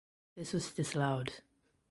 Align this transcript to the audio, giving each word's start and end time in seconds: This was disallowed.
This 0.35 0.51
was 0.53 0.71
disallowed. 0.73 1.31